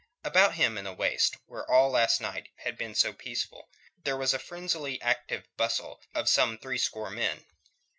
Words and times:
About 0.23 0.55
him 0.55 0.79
in 0.79 0.85
the 0.85 0.93
waist, 0.93 1.37
where 1.45 1.63
all 1.69 1.91
last 1.91 2.19
night 2.21 2.49
had 2.63 2.75
been 2.75 2.95
so 2.95 3.13
peaceful, 3.13 3.69
there 4.03 4.17
was 4.17 4.33
a 4.33 4.39
frenziedly 4.39 4.99
active 4.99 5.45
bustle 5.57 6.01
of 6.15 6.27
some 6.27 6.57
threescore 6.57 7.11
men. 7.11 7.45